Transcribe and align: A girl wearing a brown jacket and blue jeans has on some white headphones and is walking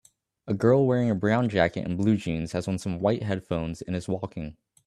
A 0.47 0.55
girl 0.55 0.87
wearing 0.87 1.11
a 1.11 1.13
brown 1.13 1.47
jacket 1.47 1.81
and 1.85 1.95
blue 1.95 2.17
jeans 2.17 2.53
has 2.53 2.67
on 2.67 2.79
some 2.79 2.99
white 3.01 3.21
headphones 3.21 3.83
and 3.83 3.95
is 3.95 4.07
walking 4.07 4.57